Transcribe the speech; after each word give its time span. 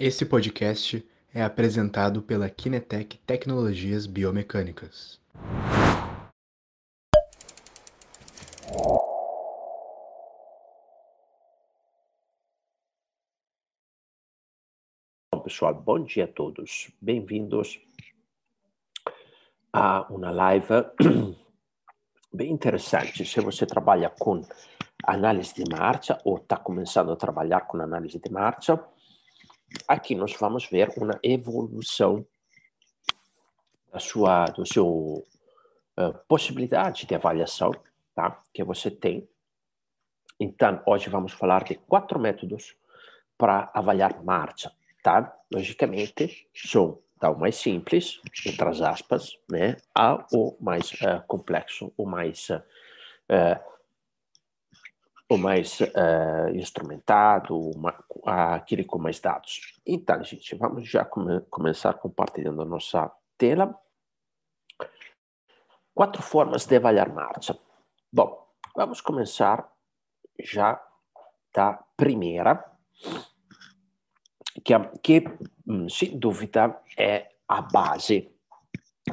Esse 0.00 0.24
podcast 0.24 1.04
é 1.34 1.42
apresentado 1.42 2.22
pela 2.22 2.48
Kinetec 2.48 3.18
Tecnologias 3.26 4.06
Biomecânicas. 4.06 5.20
Bom, 15.32 15.40
pessoal, 15.42 15.74
bom 15.74 16.04
dia 16.04 16.26
a 16.26 16.28
todos. 16.28 16.92
Bem-vindos 17.02 17.80
a 19.72 20.02
uma 20.08 20.30
live 20.30 20.68
bem 22.32 22.52
interessante. 22.52 23.24
Se 23.24 23.40
você 23.40 23.66
trabalha 23.66 24.08
com 24.10 24.46
análise 25.02 25.52
de 25.54 25.68
marcha 25.68 26.16
ou 26.24 26.36
está 26.36 26.56
começando 26.56 27.10
a 27.10 27.16
trabalhar 27.16 27.62
com 27.62 27.82
análise 27.82 28.20
de 28.20 28.30
marcha, 28.30 28.80
aqui 29.86 30.14
nós 30.14 30.34
vamos 30.34 30.66
ver 30.66 30.90
uma 30.96 31.18
evolução 31.22 32.26
da 33.92 33.98
sua, 33.98 34.46
do 34.46 34.66
seu 34.66 34.86
uh, 35.98 36.14
possibilidade 36.26 37.06
de 37.06 37.14
avaliação, 37.14 37.72
tá? 38.14 38.40
Que 38.52 38.62
você 38.62 38.90
tem. 38.90 39.28
Então, 40.38 40.80
hoje 40.86 41.08
vamos 41.08 41.32
falar 41.32 41.64
de 41.64 41.74
quatro 41.74 42.18
métodos 42.18 42.76
para 43.36 43.70
avaliar 43.74 44.22
marcha, 44.22 44.72
tá? 45.02 45.34
Logicamente, 45.52 46.48
são 46.54 47.00
o 47.20 47.34
mais 47.34 47.56
simples, 47.56 48.20
entre 48.46 48.68
as 48.68 48.80
aspas, 48.80 49.36
né, 49.50 49.76
ao 49.92 50.26
mais 50.60 50.92
uh, 50.92 51.20
complexo, 51.26 51.92
o 51.96 52.06
mais 52.06 52.48
uh, 52.50 52.62
o 55.28 55.36
mais 55.36 55.80
uh, 55.80 56.48
instrumentado, 56.54 57.58
uma, 57.58 57.94
aquele 58.24 58.82
com 58.82 58.98
mais 58.98 59.20
dados. 59.20 59.78
Então, 59.86 60.22
gente, 60.24 60.54
vamos 60.54 60.88
já 60.88 61.04
come, 61.04 61.40
começar 61.50 61.94
compartilhando 61.94 62.62
a 62.62 62.64
nossa 62.64 63.12
tela. 63.36 63.78
Quatro 65.94 66.22
formas 66.22 66.64
de 66.64 66.76
avaliar 66.76 67.12
marcha. 67.12 67.58
Bom, 68.10 68.46
vamos 68.74 69.00
começar 69.00 69.70
já 70.40 70.82
da 71.52 71.74
primeira, 71.96 72.64
que, 74.64 74.78
que 75.02 75.24
hum, 75.66 75.88
sem 75.88 76.18
dúvida 76.18 76.80
é 76.96 77.28
a 77.46 77.60
base. 77.60 78.32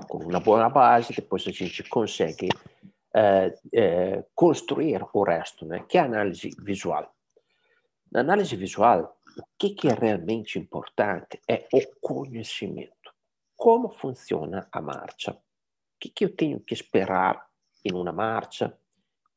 Com 0.08 0.20
uma 0.20 0.40
boa 0.40 0.70
base, 0.70 1.14
depois 1.14 1.46
a 1.48 1.52
gente 1.52 1.84
consegue 1.90 2.50
eh, 3.18 3.54
eh, 3.72 4.26
construir 4.36 5.02
o 5.14 5.24
resto, 5.24 5.66
né? 5.66 5.86
que 5.88 5.98
é 5.98 6.02
a 6.02 6.06
análise 6.06 6.50
visual. 6.60 7.16
Na 8.12 8.20
análise 8.20 8.58
visual, 8.58 9.18
o 9.38 9.44
que, 9.58 9.70
que 9.70 9.88
é 9.88 9.94
realmente 9.94 10.60
importante 10.60 11.40
é 11.48 11.66
o 11.72 11.82
conhecimento. 12.02 13.14
Como 13.56 13.88
funciona 13.90 14.68
a 14.70 14.82
marcha? 14.82 15.32
O 15.32 15.38
que, 15.98 16.10
que 16.10 16.26
eu 16.26 16.36
tenho 16.36 16.60
que 16.60 16.74
esperar 16.74 17.48
em 17.86 17.94
uma 17.94 18.12
marcha? 18.12 18.68
O 18.68 18.74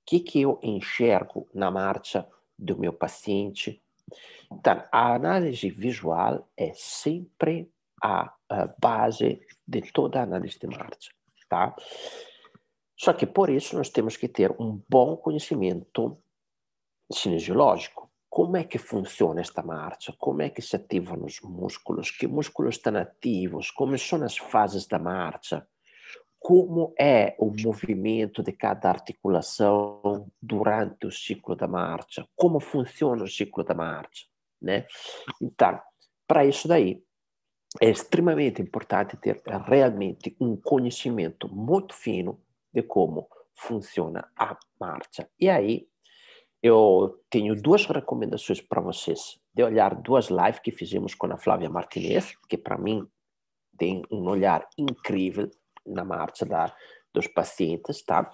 que, 0.05 0.19
que 0.19 0.41
eu 0.41 0.59
enxergo 0.61 1.49
na 1.55 1.71
marcha 1.71 2.29
do 2.59 2.77
meu 2.77 2.93
paciente? 2.93 3.81
Então, 4.51 4.83
a 4.91 5.15
análise 5.15 5.71
visual 5.71 6.51
é 6.57 6.73
sempre 6.75 7.71
a, 8.03 8.35
a 8.49 8.67
base 8.77 9.41
de 9.65 9.83
toda 9.93 10.19
a 10.19 10.25
análise 10.25 10.59
de 10.59 10.67
marcha, 10.67 11.13
tá? 11.49 11.77
Só 12.99 13.13
que 13.13 13.27
por 13.27 13.49
isso 13.49 13.77
nós 13.77 13.89
temos 13.89 14.17
que 14.17 14.27
ter 14.27 14.51
um 14.61 14.83
bom 14.89 15.17
conhecimento 15.17 16.19
cinesiológico. 17.13 18.11
Como 18.29 18.57
é 18.57 18.65
que 18.65 18.77
funciona 18.77 19.41
esta 19.41 19.63
marcha? 19.63 20.13
Como 20.19 20.43
é 20.43 20.51
que 20.51 20.61
se 20.61 20.75
ativam 20.75 21.25
os 21.25 21.41
músculos? 21.41 22.11
Que 22.11 22.27
músculos 22.27 22.75
estão 22.75 22.97
ativos? 22.97 23.71
Como 23.71 23.97
são 23.97 24.23
as 24.25 24.37
fases 24.37 24.87
da 24.87 24.99
marcha? 24.99 25.67
Como 26.41 26.93
é 26.99 27.37
o 27.39 27.53
movimento 27.63 28.43
de 28.43 28.53
cada 28.53 28.89
articulação 28.89 30.31
durante 30.43 31.07
o 31.07 31.13
ciclo 31.13 31.55
da 31.55 31.69
marcha? 31.69 32.29
Como 32.37 32.59
funciona 32.59 33.23
o 33.23 33.29
ciclo 33.29 33.63
da 33.63 33.75
marcha? 33.75 34.27
Né? 34.61 34.87
Então, 35.41 35.81
para 36.27 36.45
isso 36.45 36.67
daí, 36.67 37.03
é 37.81 37.89
extremamente 37.89 38.61
importante 38.61 39.17
ter 39.17 39.41
realmente 39.67 40.37
um 40.41 40.57
conhecimento 40.57 41.49
muito 41.49 41.95
fino 41.95 42.41
de 42.73 42.83
como 42.83 43.29
funciona 43.55 44.31
a 44.37 44.57
marcha. 44.81 45.29
E 45.39 45.49
aí, 45.49 45.89
eu 46.63 47.21
tenho 47.31 47.55
duas 47.61 47.87
recomendações 47.87 48.61
para 48.61 48.81
vocês. 48.81 49.39
De 49.55 49.63
olhar 49.63 49.95
duas 49.95 50.29
lives 50.29 50.61
que 50.61 50.71
fizemos 50.71 51.15
com 51.15 51.33
a 51.33 51.39
Flávia 51.39 51.71
Martinez, 51.71 52.35
que 52.49 52.57
para 52.57 52.79
mim 52.79 53.07
tem 53.77 54.03
um 54.11 54.29
olhar 54.29 54.69
incrível 54.77 55.51
na 55.87 56.05
marcha 56.05 56.45
da, 56.45 56.75
dos 57.13 57.27
pacientes, 57.29 58.03
tá? 58.03 58.31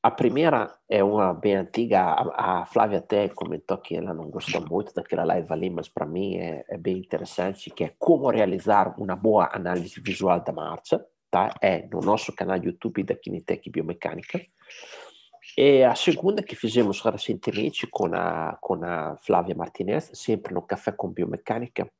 A 0.00 0.10
primeira 0.12 0.72
é 0.88 1.02
uma 1.02 1.34
bem 1.34 1.56
antiga, 1.56 2.00
a, 2.00 2.60
a, 2.60 2.66
Flávia 2.66 2.98
até 2.98 3.28
comentou 3.28 3.78
que 3.78 3.96
ela 3.96 4.14
não 4.14 4.30
gostou 4.30 4.64
muito 4.64 4.94
daquela 4.94 5.24
live 5.24 5.52
ali, 5.52 5.70
mas 5.70 5.88
para 5.88 6.06
mim 6.06 6.36
é, 6.36 6.64
é 6.68 6.78
bem 6.78 6.98
interessante, 6.98 7.70
que 7.70 7.82
é 7.82 7.94
como 7.98 8.30
realizar 8.30 8.94
uma 8.98 9.16
boa 9.16 9.50
análise 9.52 10.00
visual 10.00 10.40
da 10.40 10.52
marcha 10.52 11.04
tá? 11.30 11.54
É 11.60 11.86
no 11.86 12.00
nosso 12.00 12.32
canal 12.32 12.58
YouTube 12.58 13.02
da 13.02 13.14
Kinetec 13.14 13.70
Biomecânica. 13.70 14.40
E 15.56 15.82
a 15.82 15.94
segunda 15.94 16.42
que 16.42 16.54
fizemos 16.54 17.00
recentemente 17.00 17.86
com 17.86 18.06
a, 18.14 18.56
com 18.60 18.84
a 18.84 19.16
Flávia 19.18 19.54
Martinez, 19.54 20.10
sempre 20.14 20.54
no 20.54 20.62
Café 20.62 20.92
com 20.92 21.08
Biomecânica, 21.08 21.90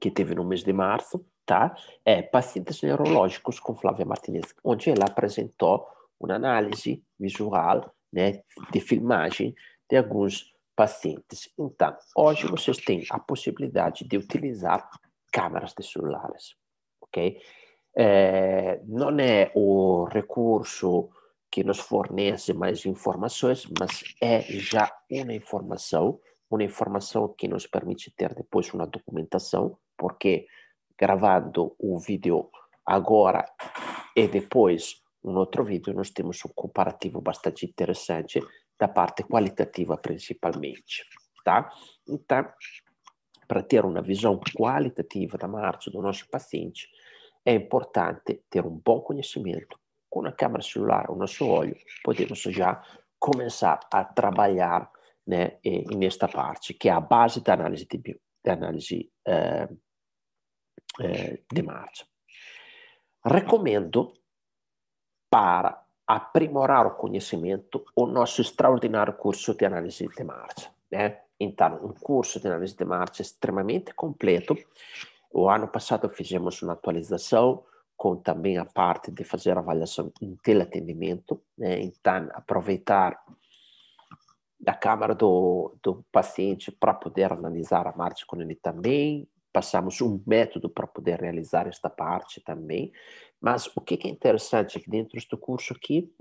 que 0.00 0.10
teve 0.10 0.34
no 0.34 0.44
mês 0.44 0.64
de 0.64 0.72
março, 0.72 1.24
tá? 1.46 1.74
É 2.04 2.20
pacientes 2.22 2.82
neurológicos 2.82 3.60
com 3.60 3.76
Flávia 3.76 4.04
Martinez, 4.04 4.54
onde 4.62 4.90
ela 4.90 5.06
apresentou 5.06 5.86
uma 6.18 6.34
análise 6.34 7.02
visual, 7.18 7.94
né, 8.12 8.42
de 8.70 8.80
filmagem 8.80 9.54
de 9.88 9.96
alguns 9.96 10.52
pacientes. 10.76 11.50
Então, 11.58 11.96
hoje 12.16 12.46
vocês 12.46 12.78
têm 12.78 13.04
a 13.10 13.18
possibilidade 13.18 14.04
de 14.04 14.16
utilizar 14.16 14.88
câmeras 15.32 15.74
de 15.74 15.84
celulares, 15.84 16.54
ok? 17.00 17.40
É, 17.96 18.80
não 18.86 19.10
é 19.18 19.50
o 19.54 20.04
recurso 20.04 21.10
que 21.50 21.62
nos 21.62 21.78
fornece 21.78 22.52
mais 22.52 22.84
informações, 22.84 23.68
mas 23.78 24.02
é 24.20 24.42
já 24.42 24.92
uma 25.10 25.32
informação, 25.32 26.18
uma 26.50 26.64
informação 26.64 27.28
que 27.28 27.46
nos 27.46 27.66
permite 27.66 28.10
ter 28.10 28.34
depois 28.34 28.72
uma 28.74 28.86
documentação, 28.86 29.78
porque 29.96 30.46
gravando 30.98 31.74
o 31.78 31.98
vídeo 31.98 32.50
agora 32.84 33.44
e 34.16 34.26
depois 34.26 35.02
um 35.22 35.36
outro 35.36 35.64
vídeo, 35.64 35.94
nós 35.94 36.10
temos 36.10 36.44
um 36.44 36.50
comparativo 36.54 37.20
bastante 37.20 37.64
interessante 37.64 38.42
da 38.78 38.88
parte 38.88 39.22
qualitativa 39.22 39.96
principalmente, 39.96 41.04
tá? 41.44 41.70
Então, 42.06 42.46
para 43.46 43.62
ter 43.62 43.84
uma 43.84 44.02
visão 44.02 44.38
qualitativa 44.56 45.38
da 45.38 45.48
marcha 45.48 45.90
do 45.90 46.02
nosso 46.02 46.28
paciente, 46.28 46.88
é 47.44 47.54
importante 47.54 48.42
ter 48.48 48.64
um 48.64 48.80
bom 48.84 49.00
conhecimento. 49.00 49.78
Com 50.08 50.24
a 50.26 50.32
câmera 50.32 50.62
celular 50.62 51.06
ao 51.08 51.16
nosso 51.16 51.46
olho, 51.46 51.76
podemos 52.04 52.40
já 52.40 52.80
começar 53.18 53.80
a 53.92 54.04
trabalhar 54.04 54.90
né, 55.26 55.58
nesta 55.96 56.28
parte, 56.28 56.72
que 56.74 56.88
é 56.88 56.92
a 56.92 57.00
base 57.00 57.42
da 57.42 57.54
análise 57.54 57.86
bio, 57.98 58.20
da 58.44 58.52
análise 58.52 59.10
eh, 59.26 59.68
eh, 61.00 61.42
de 61.52 61.62
marcha. 61.62 62.06
Recomendo 63.24 64.12
para 65.30 65.84
aprimorar 66.06 66.86
o 66.86 66.96
conhecimento 66.96 67.84
o 67.96 68.06
nosso 68.06 68.42
extraordinário 68.42 69.14
curso 69.14 69.54
de 69.54 69.64
análise 69.64 70.06
de 70.06 70.24
marcha. 70.24 70.70
Né? 70.92 71.22
Então, 71.40 71.84
um 71.84 71.94
curso 71.94 72.38
de 72.38 72.46
análise 72.46 72.76
de 72.76 72.84
marcha 72.84 73.22
extremamente 73.22 73.92
completo 73.94 74.54
o 75.34 75.48
ano 75.48 75.66
passado 75.66 76.08
fizemos 76.08 76.62
uma 76.62 76.74
atualização 76.74 77.64
com 77.96 78.14
também 78.14 78.56
a 78.56 78.64
parte 78.64 79.10
de 79.10 79.24
fazer 79.24 79.58
avaliação 79.58 80.12
em 80.22 80.36
teleatendimento, 80.36 81.42
né? 81.58 81.80
então 81.80 82.28
aproveitar 82.32 83.20
a 84.64 84.74
câmera 84.74 85.12
do, 85.12 85.76
do 85.82 86.04
paciente 86.12 86.70
para 86.70 86.94
poder 86.94 87.32
analisar 87.32 87.86
a 87.86 87.96
marcha 87.96 88.24
com 88.26 88.40
ele 88.40 88.54
também, 88.54 89.28
passamos 89.52 90.00
um 90.00 90.22
método 90.24 90.70
para 90.70 90.86
poder 90.86 91.20
realizar 91.20 91.66
esta 91.66 91.90
parte 91.90 92.40
também, 92.40 92.92
mas 93.40 93.66
o 93.74 93.80
que 93.80 93.98
é 94.06 94.10
interessante 94.10 94.78
é 94.78 94.80
que 94.80 94.88
dentro 94.88 95.20
do 95.28 95.36
curso 95.36 95.74
aqui, 95.74 96.12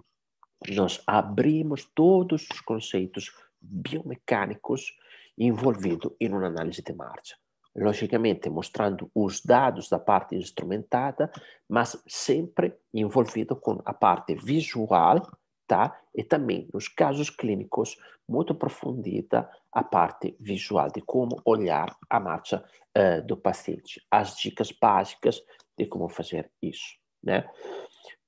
nós 0.70 1.02
abrimos 1.06 1.86
todos 1.94 2.48
os 2.52 2.62
conceitos 2.62 3.32
biomecânicos 3.62 4.92
envolvidos 5.38 6.12
em 6.20 6.30
uma 6.30 6.48
análise 6.48 6.82
de 6.82 6.94
marcha 6.94 7.36
logicamente 7.76 8.50
mostrando 8.50 9.10
os 9.16 9.42
dados 9.42 9.90
da 9.90 10.00
parte 10.00 10.36
instrumentada, 10.36 11.32
mas 11.68 12.02
sempre 12.08 12.76
envolvido 12.94 13.56
com 13.56 13.82
a 13.84 13.94
parte 13.94 14.36
visual 14.36 15.22
tá? 15.68 16.00
E 16.14 16.24
também 16.24 16.70
nos 16.74 16.88
casos 16.88 17.30
clínicos 17.30 17.98
muito 18.28 18.54
aprofundida 18.54 19.50
a 19.72 19.84
parte 19.84 20.36
visual 20.40 20.90
de 20.92 21.02
como 21.02 21.42
olhar 21.46 21.96
a 22.10 22.20
marcha 22.20 22.64
uh, 22.98 23.26
do 23.26 23.36
paciente, 23.36 24.02
as 24.10 24.36
dicas 24.36 24.72
básicas 24.72 25.42
de 25.78 25.86
como 25.86 26.08
fazer 26.08 26.52
isso, 26.62 26.96
né? 27.24 27.50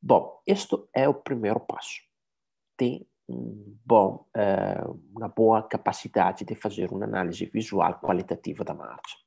Bom, 0.02 0.42
este 0.46 0.76
é 0.94 1.08
o 1.08 1.14
primeiro 1.14 1.60
passo. 1.60 2.02
Tem 2.78 3.08
bom, 3.28 4.26
uh, 4.36 5.02
uma 5.16 5.28
boa 5.28 5.64
capacidade 5.64 6.46
de 6.46 6.56
fazer 6.56 6.92
uma 6.92 7.06
análise 7.06 7.46
visual 7.46 8.00
qualitativa 8.00 8.64
da 8.64 8.74
marcha. 8.74 9.25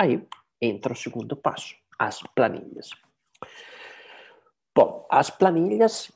Aí 0.00 0.26
entra 0.62 0.94
o 0.94 0.96
segundo 0.96 1.36
passo, 1.36 1.76
as 1.98 2.22
planilhas. 2.34 2.88
Bom, 4.74 5.06
as 5.10 5.28
planilhas 5.28 6.10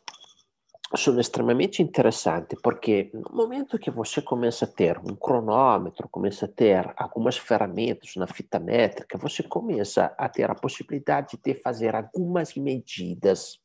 são 0.96 1.20
extremamente 1.20 1.82
interessantes 1.82 2.58
porque 2.62 3.10
no 3.12 3.36
momento 3.36 3.78
que 3.78 3.90
você 3.90 4.22
começa 4.22 4.64
a 4.64 4.68
ter 4.68 4.96
um 5.00 5.14
cronômetro, 5.14 6.08
começa 6.08 6.46
a 6.46 6.48
ter 6.48 6.94
algumas 6.96 7.36
ferramentas 7.36 8.16
na 8.16 8.26
fita 8.26 8.58
métrica, 8.58 9.18
você 9.18 9.42
começa 9.42 10.14
a 10.16 10.30
ter 10.30 10.50
a 10.50 10.54
possibilidade 10.54 11.38
de 11.44 11.54
fazer 11.54 11.94
algumas 11.94 12.54
medidas, 12.54 13.60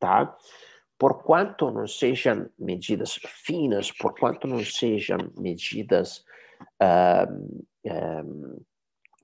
tá? 0.00 0.36
Por 0.98 1.22
quanto 1.22 1.70
não 1.70 1.86
sejam 1.86 2.50
medidas 2.58 3.14
finas, 3.44 3.92
por 3.92 4.18
quanto 4.18 4.48
não 4.48 4.64
sejam 4.64 5.18
medidas 5.36 6.24
uh, 6.82 8.66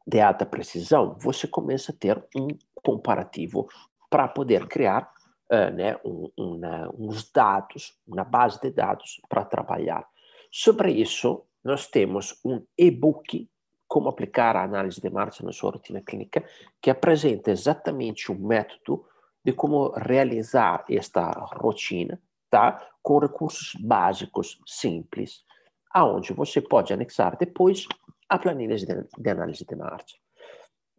de 0.09 0.21
alta 0.23 0.47
precisão, 0.47 1.15
você 1.21 1.47
começa 1.47 1.93
a 1.93 1.95
ter 1.95 2.17
um 2.35 2.49
comparativo 2.83 3.69
para 4.09 4.27
poder 4.27 4.67
criar 4.67 5.13
uh, 5.53 5.71
né, 5.75 5.99
um, 6.03 6.31
uma, 6.35 6.91
uns 6.99 7.31
dados, 7.31 7.95
uma 8.07 8.25
base 8.25 8.59
de 8.59 8.71
dados 8.71 9.21
para 9.29 9.45
trabalhar. 9.45 10.09
Sobre 10.51 10.93
isso, 10.93 11.45
nós 11.63 11.87
temos 11.87 12.41
um 12.43 12.65
e-book 12.79 13.47
como 13.87 14.09
aplicar 14.09 14.57
a 14.57 14.65
análise 14.65 14.99
de 14.99 15.11
marcha 15.11 15.45
na 15.45 15.53
sua 15.53 15.73
rotina 15.73 16.01
clínica, 16.01 16.43
que 16.81 16.91
apresenta 16.91 17.51
exatamente 17.51 18.33
o 18.33 18.35
método 18.35 19.05
de 19.45 19.53
como 19.53 19.91
realizar 19.91 20.87
esta 20.89 21.31
rotina, 21.31 22.19
tá? 22.51 22.83
Com 23.03 23.19
recursos 23.19 23.75
básicos, 23.79 24.59
simples, 24.67 25.45
aonde 25.93 26.33
você 26.33 26.63
pode 26.63 26.93
anexar 26.95 27.37
depois 27.37 27.87
a 28.29 28.39
planilha 28.39 28.77
de, 28.77 28.87
de 28.87 29.31
análise 29.31 29.65
de 29.65 29.77
marcha. 29.77 30.17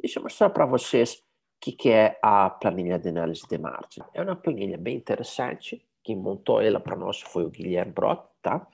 Deixa 0.01 0.19
eu 0.19 0.23
mostrar 0.23 0.49
para 0.49 0.65
vocês 0.65 1.21
que, 1.59 1.71
que 1.71 1.89
é 1.89 2.17
a 2.21 2.49
planilha 2.49 2.97
de 2.97 3.09
análise 3.09 3.43
de 3.47 3.57
marcha? 3.57 4.05
É 4.13 4.21
uma 4.21 4.35
planilha 4.35 4.77
bem 4.77 4.95
interessante, 4.95 5.85
quem 6.03 6.15
montou 6.15 6.61
ela 6.61 6.79
para 6.79 6.95
nós 6.95 7.21
foi 7.21 7.45
o 7.45 7.49
Guilherme 7.49 7.91
Brot, 7.91 8.23
tá? 8.41 8.65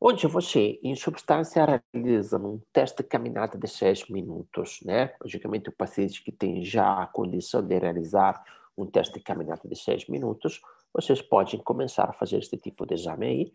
Onde 0.00 0.26
você, 0.26 0.80
em 0.82 0.94
substância, 0.96 1.82
realiza 1.92 2.38
um 2.38 2.60
teste 2.72 3.02
de 3.02 3.08
caminhada 3.08 3.56
de 3.58 3.68
seis 3.68 4.08
minutos, 4.08 4.80
né? 4.84 5.14
Logicamente, 5.20 5.68
o 5.68 5.72
paciente 5.72 6.22
que 6.22 6.32
tem 6.32 6.64
já 6.64 7.02
a 7.02 7.06
condição 7.06 7.62
de 7.62 7.78
realizar 7.78 8.42
um 8.76 8.86
teste 8.86 9.14
de 9.14 9.20
caminhada 9.20 9.62
de 9.68 9.76
seis 9.76 10.08
minutos, 10.08 10.60
vocês 10.92 11.22
podem 11.22 11.60
começar 11.60 12.10
a 12.10 12.12
fazer 12.12 12.38
este 12.38 12.56
tipo 12.56 12.86
de 12.86 12.94
exame 12.94 13.26
aí. 13.26 13.54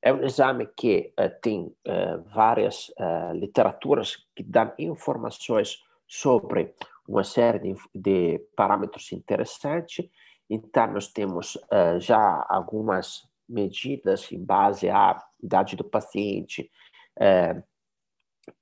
É 0.00 0.12
um 0.12 0.22
exame 0.22 0.66
que 0.66 1.12
uh, 1.18 1.40
tem 1.42 1.64
uh, 1.64 2.22
várias 2.32 2.88
uh, 2.90 3.32
literaturas 3.34 4.16
que 4.34 4.42
dão 4.42 4.72
informações 4.78 5.82
sobre 6.06 6.74
uma 7.06 7.24
série 7.24 7.58
de, 7.58 7.76
de 7.94 8.38
parâmetros 8.54 9.12
interessantes. 9.12 10.08
Então, 10.48 10.86
nós 10.92 11.08
temos 11.08 11.58
já 12.00 12.46
algumas 12.48 13.28
medidas 13.46 14.30
em 14.32 14.42
base 14.42 14.88
à 14.88 15.22
idade 15.42 15.76
do 15.76 15.84
paciente, 15.84 16.70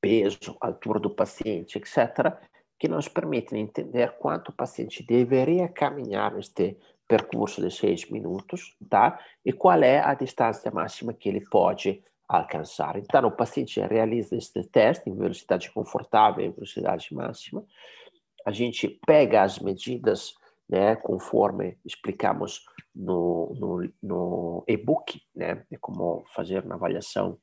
peso, 0.01 0.57
altura 0.61 0.99
do 0.99 1.11
paciente, 1.11 1.79
etc., 1.79 2.37
que 2.79 2.89
nos 2.89 3.09
permitem 3.09 3.61
entender 3.61 4.17
quanto 4.19 4.49
o 4.49 4.53
paciente 4.53 5.05
deveria 5.05 5.69
caminhar 5.69 6.35
neste 6.35 6.77
percurso 7.09 7.61
de 7.61 7.71
seis 7.71 8.09
minutos, 8.11 8.77
tá? 8.89 9.19
E 9.45 9.53
qual 9.53 9.83
é 9.83 10.01
a 10.01 10.15
distância 10.15 10.71
máxima 10.71 11.15
que 11.15 11.29
ele 11.29 11.45
pode 11.49 12.03
alcançar. 12.29 12.97
Então, 12.97 13.29
o 13.29 13.37
paciente 13.37 13.81
realiza 13.81 14.37
este 14.37 14.63
teste 14.65 15.09
em 15.09 15.17
velocidade 15.17 15.71
confortável 15.71 16.45
e 16.45 16.51
velocidade 16.51 17.15
máxima, 17.15 17.65
a 18.45 18.51
gente 18.51 18.89
pega 19.07 19.43
as 19.43 19.59
medidas, 19.59 20.35
né, 20.69 20.97
conforme 20.97 21.79
explicamos 21.85 22.65
no, 22.95 23.55
no, 23.59 23.93
no 24.03 24.65
e-book, 24.67 25.21
né, 25.35 25.65
de 25.71 25.79
como 25.79 26.25
fazer 26.35 26.65
uma 26.65 26.75
avaliação 26.75 27.39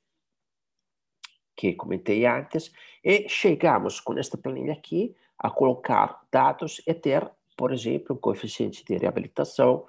que 1.56 1.74
comentei 1.74 2.26
antes, 2.26 2.72
e 3.04 3.28
chegamos 3.30 4.00
com 4.00 4.18
esta 4.18 4.38
planilha 4.38 4.74
aqui 4.74 5.16
a 5.38 5.50
colocar 5.50 6.22
dados 6.32 6.82
e 6.88 6.94
ter, 6.94 7.30
por 7.56 7.72
exemplo, 7.72 8.16
um 8.16 8.20
coeficiente 8.20 8.84
de 8.84 8.98
reabilitação, 8.98 9.86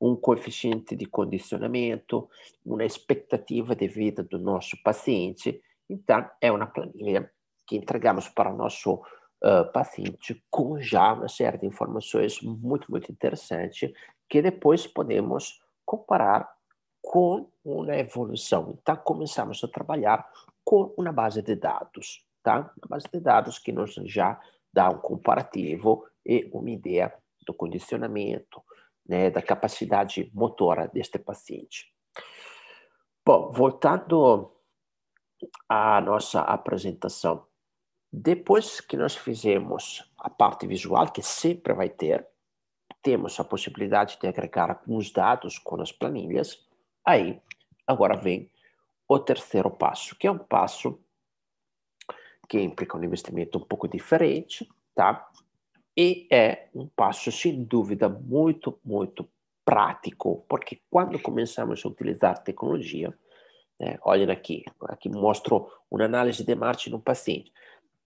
um 0.00 0.14
coeficiente 0.14 0.94
de 0.94 1.06
condicionamento, 1.06 2.28
uma 2.64 2.84
expectativa 2.84 3.74
de 3.74 3.88
vida 3.88 4.22
do 4.22 4.38
nosso 4.38 4.76
paciente. 4.82 5.60
Então, 5.88 6.28
é 6.40 6.52
uma 6.52 6.66
planilha 6.66 7.30
que 7.66 7.76
entregamos 7.76 8.28
para 8.28 8.52
o 8.52 8.56
nosso 8.56 8.94
uh, 8.94 9.72
paciente 9.72 10.42
com 10.50 10.78
já 10.80 11.12
uma 11.12 11.28
série 11.28 11.58
de 11.58 11.66
informações 11.66 12.40
muito, 12.42 12.90
muito 12.90 13.10
interessantes 13.10 13.92
que 14.28 14.42
depois 14.42 14.86
podemos 14.86 15.60
comparar 15.84 16.48
com 17.02 17.48
uma 17.64 17.96
evolução. 17.96 18.76
Então, 18.80 18.96
começamos 18.96 19.62
a 19.62 19.68
trabalhar 19.68 20.28
com 20.64 20.92
uma 20.98 21.12
base 21.12 21.40
de 21.40 21.54
dados, 21.54 22.24
tá? 22.42 22.72
Uma 22.78 22.88
base 22.88 23.06
de 23.12 23.20
dados 23.20 23.58
que 23.58 23.70
nos 23.70 23.94
já 24.04 24.40
dá 24.72 24.90
um 24.90 24.98
comparativo 24.98 26.04
e 26.26 26.50
uma 26.52 26.70
ideia 26.70 27.14
do 27.46 27.54
condicionamento, 27.54 28.62
né, 29.08 29.30
da 29.30 29.40
capacidade 29.40 30.30
motora 30.34 30.88
deste 30.88 31.18
paciente. 31.18 31.92
Bom, 33.24 33.52
voltando 33.52 34.52
à 35.68 36.00
nossa 36.00 36.40
apresentação, 36.40 37.46
depois 38.12 38.80
que 38.80 38.96
nós 38.96 39.14
fizemos 39.14 40.10
a 40.18 40.30
parte 40.30 40.66
visual, 40.66 41.12
que 41.12 41.22
sempre 41.22 41.72
vai 41.74 41.88
ter, 41.88 42.26
temos 43.02 43.38
a 43.38 43.44
possibilidade 43.44 44.18
de 44.20 44.26
agregar 44.26 44.70
alguns 44.70 45.12
dados 45.12 45.58
com 45.58 45.80
as 45.80 45.92
planilhas, 45.92 46.66
aí 47.04 47.40
agora 47.86 48.16
vem 48.16 48.50
o 49.08 49.18
terceiro 49.18 49.70
passo, 49.70 50.16
que 50.16 50.26
é 50.26 50.30
um 50.30 50.38
passo 50.38 50.98
que 52.48 52.60
implica 52.60 52.96
um 52.96 53.04
investimento 53.04 53.58
um 53.58 53.62
pouco 53.62 53.88
diferente, 53.88 54.68
tá? 54.94 55.28
E 55.96 56.26
é 56.30 56.68
um 56.74 56.86
passo, 56.86 57.32
sem 57.32 57.64
dúvida, 57.64 58.08
muito, 58.08 58.78
muito 58.84 59.28
prático, 59.64 60.44
porque 60.48 60.80
quando 60.90 61.18
começamos 61.18 61.84
a 61.84 61.88
utilizar 61.88 62.42
tecnologia, 62.42 63.12
né, 63.80 63.98
olhem 64.02 64.30
aqui, 64.30 64.64
aqui 64.82 65.08
mostro 65.08 65.70
uma 65.90 66.04
análise 66.04 66.44
de 66.44 66.54
marcha 66.54 66.90
no 66.90 67.00
paciente 67.00 67.50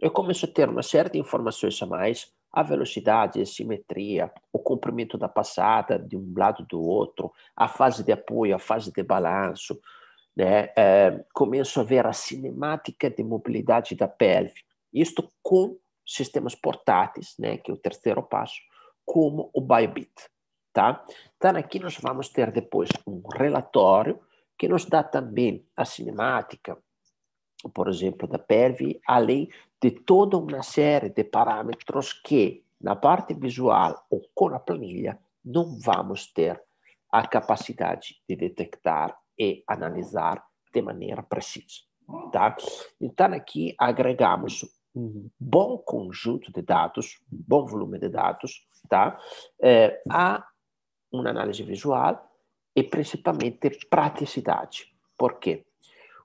eu 0.00 0.10
começo 0.10 0.46
a 0.46 0.48
ter 0.48 0.68
uma 0.68 0.82
série 0.82 1.10
de 1.10 1.18
informações 1.18 1.80
a 1.82 1.86
mais, 1.86 2.32
a 2.50 2.62
velocidade, 2.62 3.40
a 3.40 3.46
simetria, 3.46 4.32
o 4.52 4.58
comprimento 4.58 5.18
da 5.18 5.28
passada 5.28 5.98
de 5.98 6.16
um 6.16 6.32
lado 6.36 6.64
do 6.64 6.80
outro, 6.80 7.30
a 7.54 7.68
fase 7.68 8.02
de 8.02 8.10
apoio, 8.10 8.56
a 8.56 8.58
fase 8.58 8.90
de 8.90 9.02
balanço, 9.02 9.78
né? 10.34 10.70
É, 10.76 11.22
começo 11.34 11.78
a 11.80 11.84
ver 11.84 12.06
a 12.06 12.12
cinemática 12.12 13.10
de 13.10 13.22
mobilidade 13.22 13.94
da 13.94 14.08
pelve. 14.08 14.64
Isto 14.92 15.28
com 15.42 15.76
sistemas 16.10 16.54
portáteis, 16.54 17.34
né? 17.38 17.56
que 17.56 17.70
é 17.70 17.74
o 17.74 17.78
terceiro 17.78 18.22
passo, 18.22 18.60
como 19.04 19.50
o 19.54 19.60
Biobit. 19.60 20.12
Tá? 20.72 21.04
Então, 21.36 21.56
aqui 21.56 21.78
nós 21.78 21.96
vamos 21.98 22.28
ter 22.28 22.50
depois 22.50 22.88
um 23.06 23.22
relatório 23.34 24.20
que 24.58 24.68
nos 24.68 24.84
dá 24.84 25.02
também 25.02 25.66
a 25.76 25.84
cinemática, 25.84 26.76
por 27.74 27.88
exemplo, 27.88 28.28
da 28.28 28.38
pelve, 28.38 29.00
além 29.06 29.48
de 29.82 29.90
toda 29.90 30.36
uma 30.36 30.62
série 30.62 31.08
de 31.08 31.24
parâmetros 31.24 32.12
que, 32.12 32.64
na 32.80 32.94
parte 32.94 33.34
visual 33.34 34.06
ou 34.10 34.22
com 34.34 34.48
a 34.54 34.58
planilha, 34.58 35.18
não 35.44 35.78
vamos 35.78 36.26
ter 36.32 36.60
a 37.10 37.26
capacidade 37.26 38.22
de 38.28 38.36
detectar 38.36 39.16
e 39.38 39.64
analisar 39.66 40.44
de 40.72 40.82
maneira 40.82 41.22
precisa. 41.22 41.80
Tá? 42.32 42.56
Então, 43.00 43.32
aqui 43.32 43.74
agregamos 43.78 44.64
um 44.94 45.28
bom 45.38 45.78
conjunto 45.78 46.52
de 46.52 46.62
dados, 46.62 47.20
um 47.32 47.42
bom 47.46 47.66
volume 47.66 47.98
de 47.98 48.08
dados, 48.08 48.66
tá? 48.88 49.18
É, 49.60 50.02
a 50.10 50.46
uma 51.12 51.30
análise 51.30 51.62
visual 51.62 52.30
e 52.74 52.82
principalmente 52.82 53.70
praticidade. 53.88 54.94
Por 55.16 55.38
quê? 55.38 55.64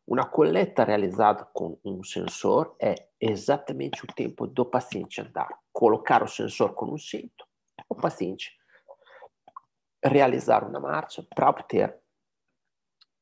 Uma 0.08 0.26
coleta 0.26 0.84
realizada 0.84 1.46
com 1.46 1.80
um 1.84 2.04
sensor 2.04 2.76
é 2.80 3.08
exatamente 3.20 4.04
o 4.04 4.08
tempo 4.08 4.46
do 4.46 4.64
paciente 4.64 5.20
andar. 5.20 5.50
Colocar 5.74 6.22
o 6.22 6.28
sensor 6.28 6.74
com 6.74 6.94
um 6.94 6.98
cinto, 6.98 7.46
o 7.90 7.96
paciente 7.96 8.56
realizar 10.04 10.64
uma 10.64 10.80
marcha 10.80 11.26
para 11.36 11.50
obter 11.50 11.96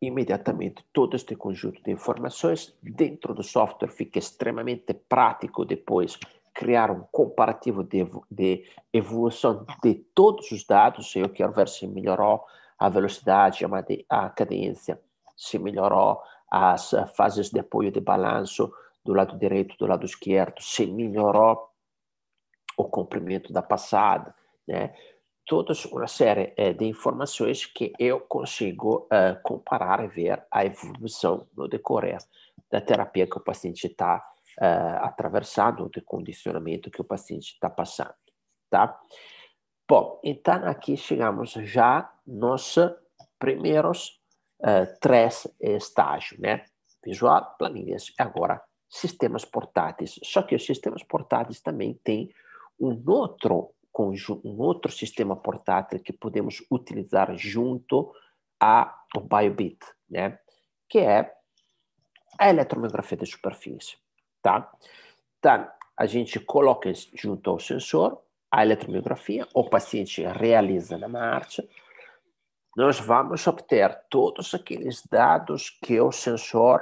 imediatamente 0.06 0.86
todo 0.94 1.16
este 1.16 1.36
conjunto 1.36 1.82
de 1.84 1.92
informações 1.92 2.76
dentro 2.82 3.34
do 3.34 3.44
software, 3.44 3.90
fica 3.90 4.20
extremamente 4.20 4.94
prático 4.94 5.66
depois 5.66 6.18
criar 6.54 6.92
um 6.92 7.02
comparativo 7.12 7.84
de, 7.84 8.06
de 8.30 8.66
evolução 8.92 9.66
de 9.82 9.96
todos 10.14 10.52
os 10.52 10.64
dados. 10.64 11.16
Eu 11.16 11.30
quero 11.30 11.52
ver 11.52 11.68
se 11.68 11.88
melhorou 11.88 12.46
a 12.78 12.90
velocidade, 12.90 13.66
a 14.10 14.30
cadência, 14.30 15.00
se 15.36 15.58
melhorou 15.58 16.22
as 16.50 16.92
fases 17.16 17.50
de 17.50 17.60
apoio 17.60 17.92
de 17.92 18.00
balanço 18.00 18.72
do 19.04 19.14
lado 19.14 19.38
direito, 19.38 19.76
do 19.78 19.88
lado 19.88 20.06
esquerdo, 20.06 20.62
se 20.62 20.86
melhorou 20.86 21.70
o 22.78 22.86
comprimento 22.86 23.52
da 23.52 23.62
passada, 23.62 24.34
né? 24.68 24.94
Toda 25.46 25.74
uma 25.92 26.08
série 26.08 26.54
eh, 26.56 26.74
de 26.74 26.86
informações 26.86 27.66
que 27.66 27.92
eu 28.00 28.22
consigo 28.22 29.08
uh, 29.12 29.42
comparar 29.44 30.04
e 30.04 30.08
ver 30.08 30.46
a 30.50 30.64
evolução 30.64 31.48
no 31.56 31.68
decorrer 31.68 32.18
da 32.72 32.80
terapia 32.80 33.28
que 33.28 33.38
o 33.38 33.44
paciente 33.44 33.88
está 33.88 34.24
uh, 34.62 35.06
atravessando, 35.06 35.90
do 35.90 36.02
condicionamento 36.02 36.90
que 36.90 37.02
o 37.02 37.04
paciente 37.04 37.54
está 37.54 37.70
passando, 37.70 38.14
tá? 38.70 38.98
Bom, 39.88 40.20
então 40.24 40.66
aqui 40.66 40.96
chegamos 40.96 41.52
já 41.52 42.10
nos 42.26 42.78
primeiros 43.38 44.22
três 45.02 45.46
estágios, 45.60 46.40
né? 46.40 46.64
Visual, 47.04 47.54
planilhas 47.60 48.14
e 48.18 48.22
agora 48.22 48.64
sistemas 48.90 49.44
portáteis. 49.44 50.18
Só 50.24 50.42
que 50.42 50.56
os 50.56 50.66
sistemas 50.66 51.04
portáteis 51.04 51.60
também 51.60 52.00
têm 52.02 52.34
um 52.80 53.04
outro 53.08 53.74
um 54.00 54.60
outro 54.60 54.92
sistema 54.92 55.36
portátil 55.36 56.00
que 56.00 56.12
podemos 56.12 56.64
utilizar 56.72 57.36
junto 57.38 58.14
ao 58.60 59.22
BioBit, 59.22 59.80
né? 60.10 60.40
Que 60.90 61.00
é 61.00 61.34
a 62.40 62.50
eletromiografia 62.50 63.18
de 63.18 63.26
superfície, 63.26 63.98
tá? 64.42 64.72
Então, 65.38 65.68
a 65.96 66.06
gente 66.06 66.40
coloca 66.40 66.92
junto 67.14 67.50
ao 67.50 67.60
sensor 67.60 68.22
a 68.50 68.64
eletromiografia, 68.64 69.48
o 69.54 69.70
paciente 69.70 70.24
realiza 70.24 70.98
na 70.98 71.08
marcha, 71.08 71.68
nós 72.76 73.00
vamos 73.00 73.46
obter 73.46 73.96
todos 74.10 74.54
aqueles 74.54 75.04
dados 75.06 75.70
que 75.70 76.00
o 76.00 76.12
sensor 76.12 76.82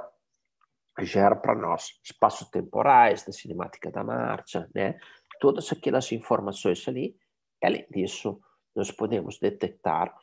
gera 0.99 1.35
para 1.35 1.55
nós, 1.55 1.99
espaços 2.03 2.47
temporais, 2.49 3.23
da 3.23 3.31
cinemática 3.31 3.91
da 3.91 4.03
marcha, 4.03 4.69
né? 4.73 4.99
Todas 5.41 5.71
aquelas 5.71 6.11
informações 6.11 6.87
ali. 6.87 7.17
Além 7.63 7.87
disso, 7.89 8.39
nós 8.75 8.91
podemos 8.91 9.39
detectar 9.39 10.15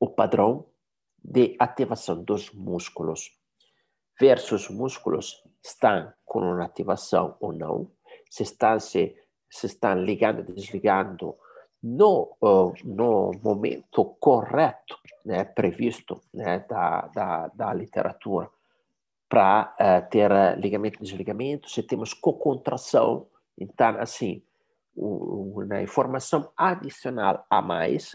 o 0.00 0.08
padrão 0.08 0.66
de 1.22 1.54
ativação 1.58 2.24
dos 2.24 2.50
músculos, 2.52 3.30
ver 4.18 4.38
se 4.38 4.54
os 4.54 4.70
músculos 4.70 5.42
estão 5.62 6.10
com 6.24 6.40
uma 6.40 6.64
ativação 6.64 7.36
ou 7.38 7.52
não, 7.52 7.92
se 8.30 8.44
estão 8.44 8.80
se, 8.80 9.14
se 9.50 9.66
estão 9.66 9.94
ligando 10.02 10.40
e 10.40 10.54
desligando 10.54 11.36
no, 11.82 12.34
no 12.82 13.32
momento 13.42 14.04
correto, 14.18 14.98
né, 15.22 15.44
previsto 15.44 16.22
né, 16.32 16.60
da, 16.60 17.02
da, 17.08 17.48
da 17.48 17.74
literatura, 17.74 18.48
para 19.28 19.74
uh, 19.78 20.10
ter 20.10 20.30
uh, 20.30 20.58
ligamento 20.58 20.98
e 20.98 21.02
desligamento, 21.02 21.68
se 21.68 21.82
temos 21.82 22.14
co-contração, 22.14 23.28
então, 23.58 23.98
assim, 24.00 24.42
uma 24.94 25.82
informação 25.82 26.50
adicional 26.56 27.46
a 27.50 27.60
mais 27.60 28.12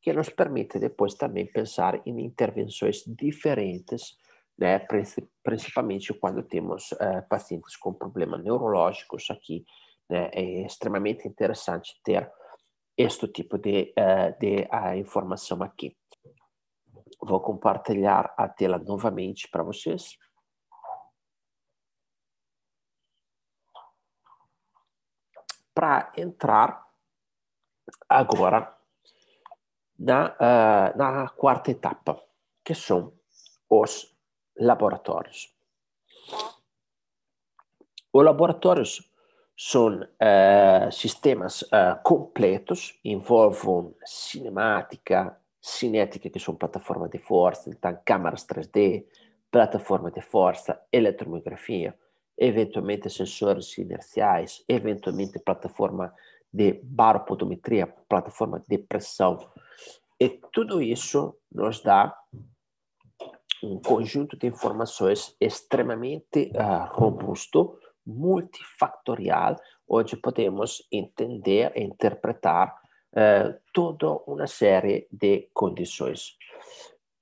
que 0.00 0.12
nos 0.12 0.30
permite 0.30 0.78
depois 0.78 1.14
também 1.14 1.46
pensar 1.46 2.00
em 2.06 2.24
intervenções 2.24 3.02
diferentes, 3.06 4.16
né, 4.56 4.78
principalmente 5.42 6.14
quando 6.14 6.42
temos 6.42 6.92
uh, 6.92 7.26
pacientes 7.28 7.76
com 7.76 7.92
problemas 7.92 8.42
neurológicos 8.42 9.28
aqui, 9.30 9.64
né, 10.08 10.30
é 10.32 10.64
extremamente 10.64 11.26
interessante 11.26 12.00
ter 12.04 12.30
este 12.96 13.28
tipo 13.28 13.58
de, 13.58 13.92
uh, 13.98 14.38
de 14.38 14.68
uh, 14.72 14.96
informação 14.96 15.62
aqui. 15.62 15.96
Vou 17.20 17.40
compartilhar 17.40 18.32
a 18.36 18.48
tela 18.48 18.78
novamente 18.78 19.48
para 19.50 19.64
vocês. 19.64 20.16
Para 25.76 26.10
entrar 26.16 26.82
agora 28.08 28.74
na, 29.98 30.30
uh, 30.30 30.96
na 30.96 31.28
quarta 31.28 31.70
etapa, 31.70 32.18
que 32.64 32.74
são 32.74 33.12
os 33.68 34.16
laboratórios. 34.58 35.54
Os 38.10 38.24
laboratórios 38.24 39.12
são 39.54 40.00
uh, 40.00 40.90
sistemas 40.90 41.60
uh, 41.64 42.00
completos, 42.02 42.98
envolvem 43.04 43.94
cinemática, 44.02 45.38
cinética, 45.60 46.30
que 46.30 46.40
são 46.40 46.54
plataformas 46.54 47.10
de 47.10 47.18
força, 47.18 47.68
então 47.68 48.00
câmaras 48.02 48.46
3D, 48.46 49.04
plataforma 49.50 50.10
de 50.10 50.22
força, 50.22 50.80
eletromiografia, 50.90 51.94
eventualmente 52.38 53.08
sensores 53.08 53.76
inerciais, 53.78 54.64
eventualmente 54.68 55.38
plataforma 55.38 56.12
de 56.52 56.80
baropodometria, 56.82 57.86
plataforma 58.08 58.62
de 58.68 58.78
pressão. 58.78 59.38
E 60.18 60.40
tudo 60.52 60.80
isso 60.80 61.36
nos 61.52 61.82
dá 61.82 62.14
um 63.62 63.80
conjunto 63.80 64.36
de 64.38 64.46
informações 64.46 65.34
extremamente 65.40 66.52
uh, 66.54 66.88
robusto, 66.92 67.78
multifactorial, 68.06 69.56
onde 69.88 70.16
podemos 70.16 70.86
entender 70.92 71.72
e 71.74 71.82
interpretar 71.82 72.74
uh, 73.12 73.58
toda 73.72 74.12
uma 74.26 74.46
série 74.46 75.08
de 75.10 75.48
condições. 75.52 76.36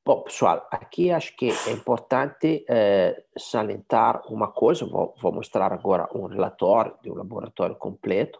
Bom, 0.06 0.20
pessoal, 0.20 0.68
aqui 0.70 1.10
acho 1.10 1.34
que 1.34 1.48
é 1.48 1.70
importante 1.70 2.66
uh, 2.68 3.40
salientar 3.40 4.30
uma 4.30 4.52
coisa, 4.52 4.84
vou, 4.84 5.14
vou, 5.18 5.32
mostrar 5.32 5.72
agora 5.72 6.06
um 6.14 6.26
relatório 6.26 6.94
de 7.02 7.10
um 7.10 7.14
laboratório 7.14 7.74
completo 7.76 8.38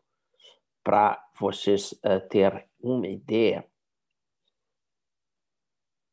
para 0.82 1.26
vocês 1.40 1.92
uh, 1.92 2.20
terem 2.28 2.62
uma 2.82 3.06
ideia 3.06 3.66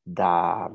da 0.05 0.72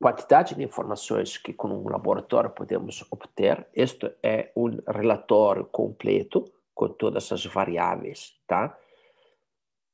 quantidade 0.00 0.54
de 0.54 0.62
informações 0.62 1.36
que 1.36 1.52
com 1.52 1.70
um 1.70 1.88
laboratório 1.88 2.50
podemos 2.50 3.04
obter. 3.10 3.66
Este 3.74 4.14
é 4.22 4.52
um 4.54 4.78
relatório 4.86 5.64
completo 5.66 6.44
com 6.72 6.88
todas 6.88 7.32
as 7.32 7.44
variáveis, 7.44 8.40
tá? 8.46 8.78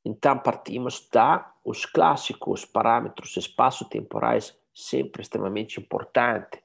Então 0.07 0.39
partimos 0.39 1.09
da 1.13 1.53
os 1.65 1.85
clássicos 1.85 2.65
parâmetros 2.65 3.37
espaço-temporais 3.37 4.57
sempre 4.73 5.21
extremamente 5.21 5.81
importante. 5.81 6.63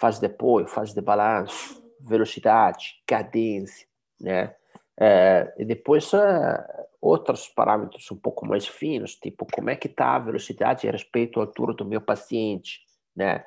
Fase 0.00 0.20
de 0.20 0.26
apoio, 0.26 0.68
fase 0.68 0.94
de 0.94 1.00
balanço, 1.00 1.82
velocidade, 2.00 3.02
cadência, 3.04 3.88
né? 4.20 4.54
É, 4.96 5.52
e 5.58 5.64
depois 5.64 6.14
é, 6.14 6.86
outros 7.00 7.48
parâmetros 7.48 8.08
um 8.12 8.16
pouco 8.16 8.46
mais 8.46 8.68
finos, 8.68 9.16
tipo 9.16 9.46
como 9.52 9.68
é 9.68 9.74
que 9.74 9.88
está 9.88 10.14
a 10.14 10.20
velocidade 10.20 10.88
a 10.88 10.92
respeito 10.92 11.40
à 11.40 11.42
altura 11.42 11.74
do 11.74 11.84
meu 11.84 12.00
paciente, 12.00 12.82
né? 13.16 13.44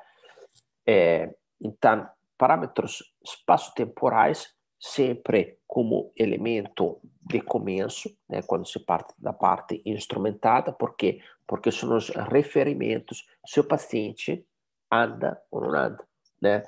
É, 0.86 1.34
então, 1.62 2.10
parâmetros 2.38 3.01
espaço-temporais 3.24 4.53
sempre 4.84 5.60
como 5.66 6.12
elemento 6.18 7.00
de 7.22 7.40
começo, 7.40 8.13
né, 8.28 8.42
quando 8.42 8.68
se 8.68 8.80
parte 8.80 9.13
da 9.18 9.32
parte 9.32 9.82
instrumentada, 9.86 10.74
porque 10.74 11.22
porque 11.48 11.72
são 11.72 11.96
os 11.96 12.10
referimentos 12.10 13.25
se 13.46 13.60
o 13.60 13.68
paciente 13.68 14.46
anda 14.92 15.42
ou 15.52 15.62
não 15.62 15.74
anda, 15.74 16.04
né? 16.42 16.63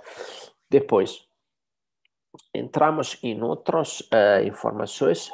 Depois 0.69 1.27
entramos 2.53 3.17
em 3.23 3.41
outras 3.41 4.01
uh, 4.01 4.45
informações 4.45 5.31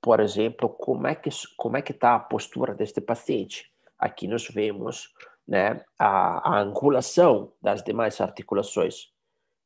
por 0.00 0.20
exemplo, 0.20 0.68
como 0.68 1.06
é 1.06 1.14
que 1.14 1.30
como 1.56 1.76
é 1.76 1.82
que 1.82 1.92
está 1.92 2.14
a 2.14 2.20
postura 2.20 2.74
deste 2.74 3.00
paciente. 3.00 3.70
Aqui 3.98 4.26
nós 4.26 4.48
vemos 4.48 5.12
né, 5.46 5.84
a, 5.98 6.56
a 6.56 6.60
angulação 6.60 7.52
das 7.62 7.82
demais 7.82 8.20
articulações. 8.20 9.12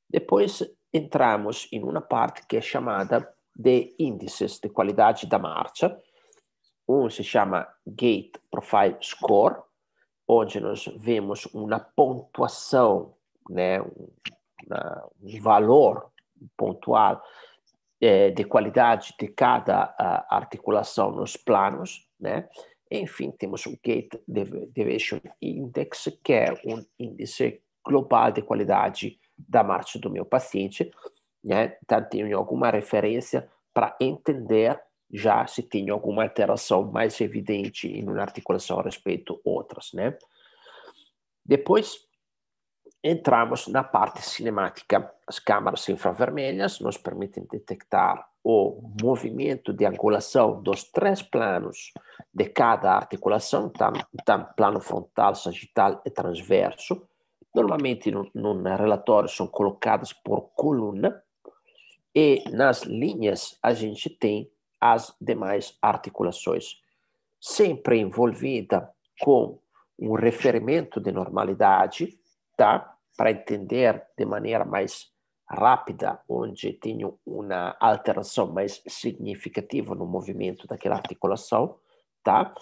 Depois 0.08 0.62
entramos 0.92 1.68
em 1.72 1.82
uma 1.82 2.00
parte 2.00 2.46
que 2.46 2.56
é 2.56 2.60
chamada 2.60 3.28
de 3.54 3.94
índices 3.98 4.58
de 4.58 4.68
qualidade 4.68 5.26
da 5.26 5.38
marcha. 5.38 5.98
Um 6.88 7.08
se 7.08 7.22
chama 7.22 7.66
Gait 7.86 8.32
Profile 8.50 8.96
Score, 9.00 9.62
onde 10.26 10.60
nós 10.60 10.86
vemos 10.96 11.46
uma 11.46 11.78
pontuação, 11.78 13.14
né, 13.48 13.80
uma, 13.80 15.10
um 15.22 15.40
valor 15.40 16.10
pontual 16.56 17.22
é, 18.00 18.30
de 18.30 18.44
qualidade 18.44 19.14
de 19.18 19.28
cada 19.28 19.94
articulação 20.28 21.12
nos 21.12 21.36
planos, 21.36 22.08
né? 22.18 22.48
Enfim, 22.90 23.30
temos 23.30 23.64
o 23.64 23.70
Gate 23.82 24.20
Deviation 24.28 25.18
Index, 25.40 26.10
que 26.22 26.34
é 26.34 26.52
um 26.66 26.84
índice 26.98 27.62
global 27.82 28.30
de 28.30 28.42
qualidade 28.42 29.18
da 29.48 29.62
marcha 29.62 29.98
do 29.98 30.10
meu 30.10 30.24
paciente. 30.24 30.90
Né? 31.42 31.76
Então, 31.82 32.02
tenho 32.08 32.36
alguma 32.36 32.70
referência 32.70 33.48
para 33.72 33.96
entender 34.00 34.80
já 35.12 35.46
se 35.46 35.62
tem 35.62 35.90
alguma 35.90 36.22
alteração 36.22 36.90
mais 36.90 37.20
evidente 37.20 37.86
em 37.86 38.08
uma 38.08 38.22
articulação 38.22 38.80
respeito 38.80 39.34
a 39.34 39.48
outras. 39.48 39.92
Né? 39.92 40.16
Depois, 41.44 42.08
entramos 43.04 43.66
na 43.68 43.84
parte 43.84 44.22
cinemática. 44.22 45.12
As 45.26 45.38
câmaras 45.38 45.88
infravermelhas 45.88 46.80
nos 46.80 46.96
permitem 46.96 47.46
detectar 47.50 48.26
o 48.44 48.80
movimento 49.00 49.72
de 49.72 49.84
angulação 49.84 50.60
dos 50.62 50.84
três 50.84 51.22
planos 51.22 51.92
de 52.34 52.46
cada 52.46 52.92
articulação, 52.92 53.70
tanto 54.24 54.54
plano 54.54 54.80
frontal, 54.80 55.34
sagital 55.34 56.00
e 56.04 56.10
transverso. 56.10 57.06
Normalmente, 57.54 58.10
no, 58.10 58.30
no 58.34 58.62
relatório, 58.62 59.28
são 59.28 59.46
colocadas 59.46 60.12
por 60.12 60.50
coluna, 60.54 61.22
e 62.14 62.44
nas 62.50 62.82
linhas 62.82 63.58
a 63.62 63.72
gente 63.72 64.10
tem 64.10 64.50
as 64.80 65.14
demais 65.20 65.76
articulações, 65.80 66.80
sempre 67.40 67.98
envolvida 67.98 68.90
com 69.20 69.58
um 69.98 70.14
referimento 70.14 71.00
de 71.00 71.12
normalidade, 71.12 72.18
tá? 72.56 72.96
Para 73.16 73.30
entender 73.30 74.02
de 74.16 74.24
maneira 74.24 74.64
mais 74.64 75.12
rápida, 75.48 76.20
onde 76.28 76.72
tenho 76.72 77.18
uma 77.24 77.76
alteração 77.78 78.50
mais 78.50 78.82
significativa 78.88 79.94
no 79.94 80.06
movimento 80.06 80.66
daquela 80.66 80.96
articulação, 80.96 81.76
tá? 82.22 82.52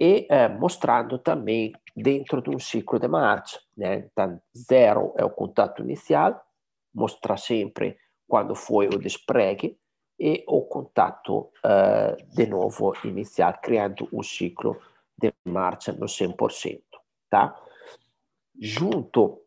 E 0.00 0.26
eh, 0.28 0.48
mostrando 0.48 1.18
também 1.18 1.72
dentro 1.96 2.42
de 2.42 2.50
um 2.50 2.58
ciclo 2.58 2.98
de 2.98 3.06
marcha, 3.06 3.60
né? 3.76 4.08
Então, 4.10 4.40
zero 4.56 5.14
é 5.16 5.24
o 5.24 5.30
contato 5.30 5.82
inicial, 5.82 6.44
mostra 6.92 7.36
sempre 7.36 7.96
quando 8.26 8.54
foi 8.54 8.88
o 8.88 8.98
despregue, 8.98 9.78
e 10.18 10.44
o 10.46 10.62
contato 10.62 11.50
uh, 11.64 12.16
de 12.34 12.46
novo 12.46 12.94
inicial, 13.04 13.54
criando 13.60 14.08
um 14.12 14.22
ciclo 14.22 14.80
de 15.18 15.32
marcha 15.44 15.92
no 15.92 16.06
100%. 16.06 16.80
Tá? 17.28 17.60
Junto 18.60 19.42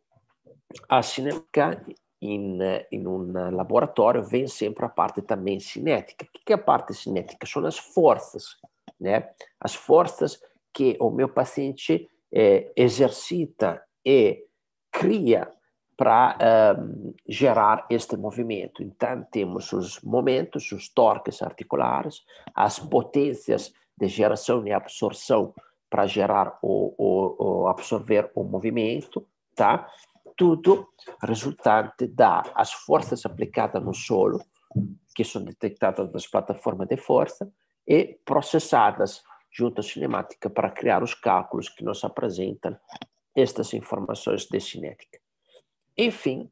à 0.89 1.01
cinética, 1.01 1.85
in, 2.21 2.59
in 2.91 3.07
um 3.07 3.31
laboratório, 3.55 4.23
vem 4.23 4.47
sempre 4.47 4.85
a 4.85 4.89
parte 4.89 5.21
também 5.21 5.59
cinética. 5.59 6.25
O 6.25 6.45
que 6.45 6.51
é 6.51 6.55
a 6.55 6.59
parte 6.59 6.93
cinética? 6.93 7.47
São 7.47 7.65
as 7.65 7.77
forças, 7.77 8.57
né? 8.99 9.29
As 9.59 9.75
forças 9.75 10.39
que 10.73 10.97
o 10.99 11.09
meu 11.09 11.29
paciente 11.29 12.07
eh, 12.31 12.71
exercita 12.75 13.81
e 14.05 14.45
cria 14.91 15.51
para 15.97 16.37
um, 16.79 17.13
gerar 17.27 17.87
este 17.89 18.15
movimento. 18.15 18.83
Então, 18.83 19.25
temos 19.31 19.73
os 19.73 19.99
momentos, 20.01 20.71
os 20.71 20.87
torques 20.89 21.41
articulares, 21.41 22.23
as 22.53 22.77
potências 22.77 23.73
de 23.97 24.07
geração 24.07 24.65
e 24.67 24.71
absorção 24.71 25.53
para 25.89 26.05
gerar 26.05 26.59
o, 26.61 26.93
o, 26.97 27.63
o, 27.63 27.67
absorver 27.67 28.29
o 28.35 28.43
movimento, 28.43 29.27
tá? 29.55 29.89
Tudo 30.35 30.87
resultante 31.23 32.05
das 32.05 32.71
forças 32.71 33.25
aplicadas 33.25 33.83
no 33.83 33.93
solo, 33.93 34.39
que 35.15 35.23
são 35.23 35.43
detectadas 35.43 36.11
nas 36.11 36.27
plataformas 36.27 36.87
de 36.87 36.97
força 36.97 37.51
e 37.87 38.19
processadas 38.25 39.23
junto 39.51 39.79
à 39.79 39.83
cinemática 39.83 40.49
para 40.49 40.69
criar 40.69 41.01
os 41.01 41.13
cálculos 41.13 41.69
que 41.69 41.83
nos 41.83 42.03
apresentam 42.03 42.77
estas 43.35 43.73
informações 43.73 44.45
de 44.45 44.59
cinética. 44.59 45.19
Enfim, 45.97 46.51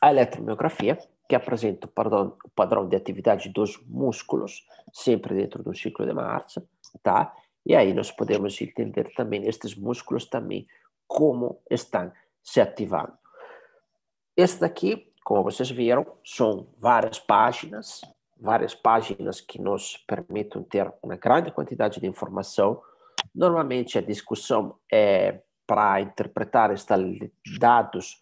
a 0.00 0.10
eletromiografia, 0.10 0.98
que 1.28 1.34
apresenta 1.34 1.86
o 1.86 1.90
padrão, 1.90 2.38
o 2.42 2.48
padrão 2.50 2.88
de 2.88 2.96
atividade 2.96 3.50
dos 3.50 3.78
músculos, 3.86 4.66
sempre 4.92 5.34
dentro 5.34 5.62
do 5.62 5.74
ciclo 5.74 6.06
de 6.06 6.14
marcha, 6.14 6.64
tá? 7.02 7.34
E 7.66 7.74
aí 7.74 7.92
nós 7.92 8.10
podemos 8.10 8.58
entender 8.62 9.12
também 9.14 9.46
estes 9.46 9.74
músculos 9.74 10.24
também 10.24 10.66
como 11.06 11.60
estão 11.70 12.10
se 12.42 12.60
ativando. 12.60 13.12
Este 14.34 14.60
daqui, 14.60 15.12
como 15.22 15.42
vocês 15.42 15.70
viram, 15.70 16.06
são 16.24 16.68
várias 16.78 17.18
páginas, 17.18 18.00
várias 18.40 18.74
páginas 18.74 19.40
que 19.40 19.60
nos 19.60 19.96
permitem 20.06 20.62
ter 20.62 20.92
uma 21.02 21.16
grande 21.16 21.50
quantidade 21.50 22.00
de 22.00 22.06
informação. 22.06 22.80
Normalmente 23.34 23.98
a 23.98 24.02
discussão 24.02 24.78
é 24.90 25.40
para 25.66 26.00
interpretar 26.00 26.72
estes 26.72 27.58
dados 27.58 28.20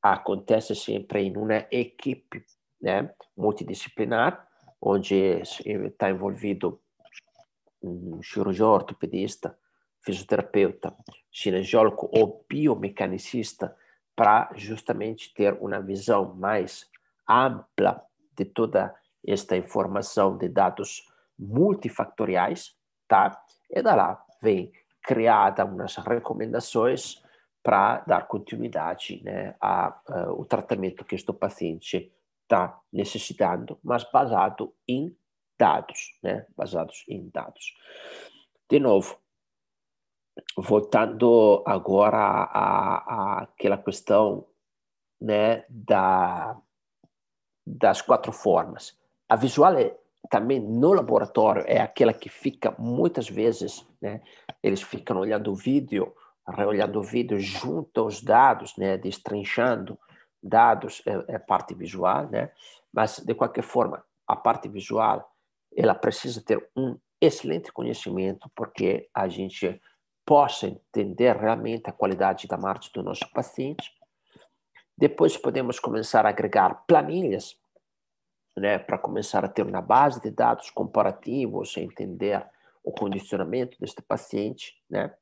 acontece 0.00 0.74
sempre 0.74 1.22
em 1.22 1.36
uma 1.36 1.66
equipe 1.70 2.44
né, 2.80 3.10
multidisciplinar, 3.36 4.46
onde 4.80 5.40
está 5.64 6.10
envolvido 6.10 6.78
um 7.82 8.22
cirurgião 8.22 8.68
ortopedista, 8.68 9.58
fisioterapeuta, 10.02 10.94
cinesiólogo 11.32 12.10
ou 12.12 12.44
biomecanicista, 12.48 13.74
para 14.14 14.50
justamente 14.54 15.32
ter 15.34 15.54
uma 15.54 15.80
visão 15.80 16.34
mais 16.34 16.88
ampla 17.28 18.04
de 18.36 18.44
toda 18.44 18.94
esta 19.26 19.56
informação 19.56 20.36
de 20.36 20.48
dados 20.48 21.06
multifactoriais, 21.38 22.76
tá? 23.08 23.42
E 23.70 23.82
da 23.82 23.94
lá 23.94 24.24
vem 24.42 24.72
criada 25.02 25.64
umas 25.64 25.96
recomendações 25.96 27.22
para 27.62 28.00
dar 28.00 28.26
continuidade 28.26 29.22
né, 29.24 29.54
ao 29.58 30.44
tratamento 30.44 31.04
que 31.04 31.14
este 31.14 31.32
paciente 31.32 32.12
está 32.42 32.78
necessitando, 32.92 33.78
mas 33.82 34.04
baseado 34.10 34.74
em 34.86 35.16
dados, 35.58 36.18
né, 36.22 36.46
basados 36.54 37.04
em 37.08 37.28
dados. 37.30 37.74
De 38.68 38.78
novo, 38.78 39.18
voltando 40.56 41.62
agora 41.66 42.18
à, 42.18 43.42
àquela 43.42 43.78
questão 43.78 44.46
né, 45.20 45.64
da, 45.68 46.60
das 47.66 48.02
quatro 48.02 48.32
formas. 48.32 48.98
A 49.34 49.36
visual 49.36 49.76
é 49.76 49.92
também 50.30 50.60
no 50.60 50.92
laboratório 50.92 51.64
é 51.66 51.80
aquela 51.80 52.12
que 52.12 52.28
fica 52.28 52.72
muitas 52.78 53.28
vezes, 53.28 53.84
né? 54.00 54.20
Eles 54.62 54.80
ficam 54.80 55.18
olhando 55.18 55.50
o 55.50 55.56
vídeo, 55.56 56.14
olhando 56.56 57.00
o 57.00 57.02
vídeo 57.02 57.40
junto 57.40 58.02
aos 58.02 58.22
dados, 58.22 58.76
né? 58.76 58.96
Destrinchando 58.96 59.98
dados 60.40 61.02
é, 61.04 61.34
é 61.34 61.38
parte 61.40 61.74
visual, 61.74 62.28
né? 62.30 62.52
Mas 62.92 63.18
de 63.18 63.34
qualquer 63.34 63.64
forma, 63.64 64.04
a 64.24 64.36
parte 64.36 64.68
visual 64.68 65.28
ela 65.76 65.96
precisa 65.96 66.40
ter 66.40 66.70
um 66.76 66.96
excelente 67.20 67.72
conhecimento 67.72 68.48
porque 68.54 69.08
a 69.12 69.26
gente 69.26 69.82
possa 70.24 70.68
entender 70.68 71.34
realmente 71.34 71.90
a 71.90 71.92
qualidade 71.92 72.46
da 72.46 72.56
marcha 72.56 72.88
do 72.94 73.02
nosso 73.02 73.28
paciente. 73.32 73.90
Depois 74.96 75.36
podemos 75.36 75.80
começar 75.80 76.24
a 76.24 76.28
agregar 76.28 76.84
planilhas 76.86 77.58
né, 78.56 78.78
para 78.78 78.98
começar 78.98 79.44
a 79.44 79.48
ter 79.48 79.66
uma 79.66 79.82
base 79.82 80.20
de 80.20 80.30
dados 80.30 80.70
comparativos, 80.70 81.76
entender 81.76 82.44
o 82.82 82.92
condicionamento 82.92 83.76
deste 83.80 84.02
paciente, 84.02 84.74
né? 84.88 85.12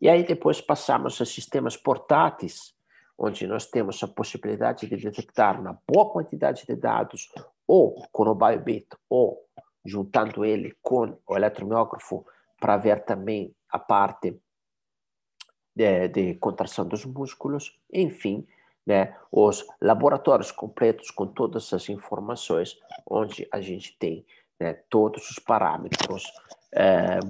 E 0.00 0.08
aí 0.08 0.24
depois 0.24 0.60
passamos 0.60 1.20
a 1.20 1.24
sistemas 1.24 1.76
portáteis, 1.76 2.74
onde 3.16 3.46
nós 3.46 3.66
temos 3.66 4.02
a 4.02 4.08
possibilidade 4.08 4.88
de 4.88 4.96
detectar 4.96 5.60
uma 5.60 5.78
boa 5.86 6.10
quantidade 6.10 6.64
de 6.66 6.74
dados, 6.74 7.30
ou 7.66 7.94
com 8.10 8.24
o 8.24 8.34
BioBit, 8.34 8.88
ou 9.08 9.38
juntando 9.84 10.44
ele 10.44 10.76
com 10.82 11.16
o 11.26 11.36
eletromiógrafo, 11.36 12.26
para 12.58 12.76
ver 12.76 13.04
também 13.04 13.54
a 13.68 13.78
parte 13.78 14.40
de, 15.74 16.08
de 16.08 16.34
contração 16.34 16.86
dos 16.86 17.04
músculos, 17.04 17.78
enfim, 17.92 18.46
né, 18.86 19.16
os 19.30 19.64
laboratórios 19.80 20.50
completos 20.50 21.10
com 21.10 21.26
todas 21.26 21.72
as 21.72 21.88
informações, 21.88 22.76
onde 23.08 23.46
a 23.52 23.60
gente 23.60 23.96
tem 23.98 24.26
né, 24.60 24.74
todos 24.88 25.30
os 25.30 25.38
parâmetros 25.38 26.24
é, 26.72 27.20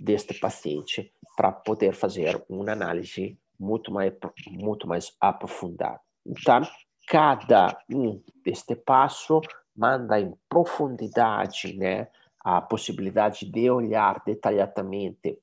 deste 0.00 0.34
paciente 0.34 1.12
para 1.36 1.52
poder 1.52 1.94
fazer 1.94 2.42
uma 2.48 2.72
análise 2.72 3.38
muito 3.58 3.92
mais, 3.92 4.12
muito 4.48 4.88
mais 4.88 5.14
aprofundada. 5.20 6.00
Então, 6.26 6.62
cada 7.06 7.78
um 7.92 8.22
deste 8.44 8.74
passo 8.74 9.40
manda 9.76 10.20
em 10.20 10.34
profundidade 10.48 11.76
né, 11.76 12.08
a 12.40 12.60
possibilidade 12.60 13.44
de 13.44 13.70
olhar 13.70 14.22
detalhadamente 14.24 15.38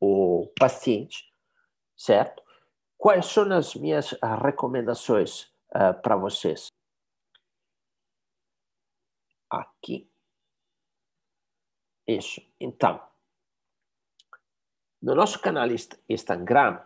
o 0.00 0.52
paciente, 0.58 1.24
certo? 1.96 2.43
Quais 2.98 3.26
são 3.26 3.52
as 3.52 3.74
minhas 3.74 4.14
recomendações 4.42 5.42
uh, 5.74 6.00
para 6.02 6.16
vocês? 6.16 6.68
Aqui. 9.50 10.08
Isso. 12.06 12.40
Então, 12.60 13.00
no 15.02 15.14
nosso 15.14 15.38
canal 15.40 15.68
Instagram, 16.08 16.76
o 16.76 16.82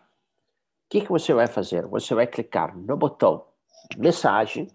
que, 0.89 1.03
que 1.03 1.09
você 1.09 1.33
vai 1.33 1.47
fazer? 1.47 1.87
Você 1.87 2.15
vai 2.15 2.27
clicar 2.27 2.77
no 2.77 2.97
botão 2.97 3.47
mensagem, 3.97 4.69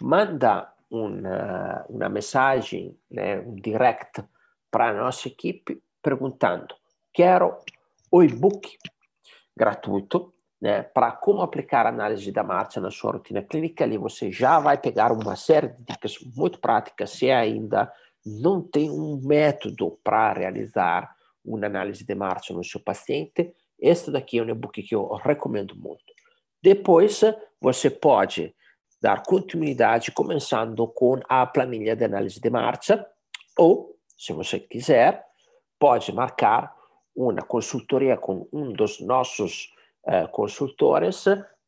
manda 0.00 0.72
uma, 0.90 1.84
uma 1.88 2.08
mensagem, 2.08 2.98
né, 3.10 3.40
um 3.40 3.54
direct 3.54 4.24
para 4.70 4.90
a 4.90 4.94
nossa 4.94 5.28
equipe 5.28 5.82
perguntando: 6.02 6.74
quero 7.12 7.56
o 8.10 8.22
e-book 8.22 8.78
gratuito 9.56 10.31
né, 10.62 10.84
para 10.84 11.10
como 11.10 11.42
aplicar 11.42 11.86
a 11.86 11.88
análise 11.88 12.30
da 12.30 12.44
marcha 12.44 12.80
na 12.80 12.88
sua 12.88 13.14
rotina 13.14 13.42
clínica. 13.42 13.82
Ali 13.82 13.98
você 13.98 14.30
já 14.30 14.60
vai 14.60 14.78
pegar 14.78 15.10
uma 15.10 15.34
série 15.34 15.66
de 15.66 15.82
dicas 15.82 16.16
muito 16.36 16.60
práticas 16.60 17.10
se 17.10 17.28
ainda 17.32 17.92
não 18.24 18.62
tem 18.62 18.88
um 18.88 19.20
método 19.20 19.98
para 20.04 20.32
realizar 20.32 21.12
uma 21.44 21.66
análise 21.66 22.04
de 22.04 22.14
marcha 22.14 22.54
no 22.54 22.62
seu 22.62 22.78
paciente. 22.78 23.52
Este 23.76 24.12
daqui 24.12 24.38
é 24.38 24.42
um 24.44 24.48
e-book 24.50 24.80
que 24.84 24.94
eu 24.94 25.12
recomendo 25.16 25.74
muito. 25.74 26.04
Depois, 26.62 27.20
você 27.60 27.90
pode 27.90 28.54
dar 29.02 29.24
continuidade 29.24 30.12
começando 30.12 30.86
com 30.86 31.18
a 31.28 31.44
planilha 31.44 31.96
de 31.96 32.04
análise 32.04 32.40
de 32.40 32.48
marcha 32.48 33.04
ou, 33.58 33.96
se 34.16 34.32
você 34.32 34.60
quiser, 34.60 35.26
pode 35.76 36.12
marcar 36.12 36.72
uma 37.16 37.42
consultoria 37.42 38.16
com 38.16 38.46
um 38.52 38.72
dos 38.72 39.00
nossos 39.00 39.72
uh, 40.06 40.28
consultores 40.30 41.24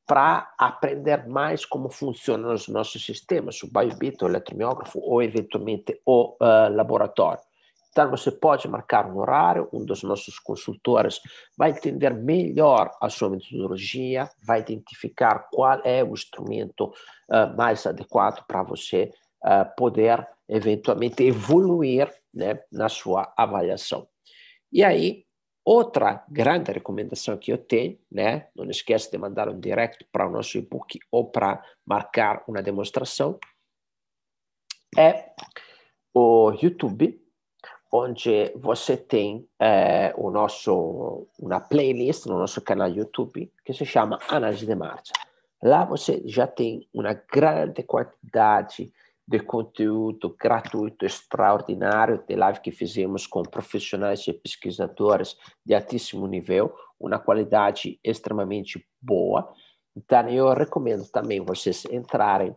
para 0.07 0.53
aprender 0.59 1.27
mais 1.27 1.64
como 1.64 1.88
funcionam 1.88 2.53
os 2.53 2.68
nossos 2.68 3.05
sistemas, 3.05 3.62
o 3.62 3.70
biobit, 3.70 4.23
o 4.23 4.29
eletromiógrafo 4.29 5.01
ou 5.01 5.23
eventualmente 5.23 5.99
o 6.05 6.37
uh, 6.40 6.75
laboratório. 6.75 7.42
Então, 7.94 8.11
você 8.11 8.33
pode 8.33 8.66
marcar 8.66 9.07
um 9.07 9.18
horário, 9.18 9.68
um 9.73 9.85
dos 9.85 10.03
nossos 10.03 10.37
consultores 10.40 11.20
vai 11.57 11.70
entender 11.70 12.12
melhor 12.12 12.90
a 13.01 13.09
sua 13.09 13.31
metodologia, 13.31 14.29
vai 14.42 14.61
identificar 14.61 15.49
qual 15.53 15.81
é 15.85 16.03
o 16.03 16.12
instrumento 16.12 16.87
uh, 16.87 17.57
mais 17.57 17.87
adequado 17.87 18.44
para 18.49 18.64
você 18.64 19.12
uh, 19.44 19.64
poder, 19.77 20.27
eventualmente, 20.49 21.23
evoluir 21.23 22.12
né, 22.35 22.59
na 22.70 22.88
sua 22.88 23.33
avaliação. 23.37 24.09
E 24.73 24.83
aí, 24.83 25.23
outra 25.64 26.24
grande 26.29 26.72
recomendação 26.72 27.37
que 27.38 27.50
eu 27.50 27.59
tenho, 27.59 27.98
né, 28.11 28.48
não 28.55 28.68
esqueça 28.70 29.11
de 29.11 29.16
mandar 29.16 29.48
um 29.48 29.59
direct 29.59 30.05
para 30.12 30.29
o 30.29 30.31
nosso 30.31 30.59
e-book 30.59 30.98
ou 31.11 31.31
para 31.31 31.62
marcar 31.87 32.44
uma 32.46 32.62
demonstração, 32.62 33.38
é 34.96 35.31
o 36.12 36.53
YouTube, 36.53 37.20
onde 37.90 38.53
você 38.57 38.96
tem 38.96 39.48
é, 39.59 40.12
o 40.16 40.31
nosso, 40.31 41.27
uma 41.38 41.61
playlist 41.61 42.27
no 42.27 42.38
nosso 42.38 42.61
canal 42.61 42.88
YouTube 42.88 43.50
que 43.64 43.72
se 43.72 43.87
chama 43.87 44.18
Análise 44.29 44.66
de 44.66 44.74
Marcha. 44.74 45.12
Lá 45.62 45.85
você 45.85 46.22
já 46.27 46.46
tem 46.46 46.87
uma 46.92 47.14
grande 47.14 47.83
quantidade 47.83 48.92
de 49.26 49.40
conteúdo 49.40 50.37
gratuito 50.38 51.06
extraordinário 51.06 52.22
de 52.28 52.37
live 52.37 52.60
que 52.60 52.70
fizemos 52.70 53.26
com 53.26 53.42
profissionais 53.42 54.26
e 54.28 54.32
pesquisadores 54.32 55.37
de 55.64 55.74
altíssimo 55.74 56.26
nível, 56.26 56.74
uma 57.00 57.18
qualidade 57.18 57.98
extremamente 58.04 58.87
boa. 59.00 59.50
Então, 59.96 60.28
eu 60.28 60.52
recomendo 60.52 61.08
também 61.10 61.40
vocês 61.40 61.84
entrarem 61.87 62.54